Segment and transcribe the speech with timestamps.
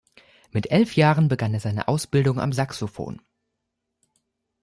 [0.49, 3.21] Mit elf Jahren begann er seine Ausbildung am Saxophon.